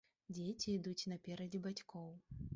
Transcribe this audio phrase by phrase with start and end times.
[0.37, 2.11] Дзеці ідуць наперадзе бацькоў.